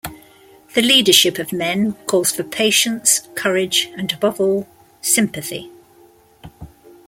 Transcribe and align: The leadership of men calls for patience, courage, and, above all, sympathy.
The 0.73 0.81
leadership 0.81 1.37
of 1.37 1.53
men 1.53 1.93
calls 2.07 2.31
for 2.31 2.41
patience, 2.41 3.29
courage, 3.35 3.87
and, 3.95 4.11
above 4.11 4.39
all, 4.41 4.67
sympathy. 4.99 5.69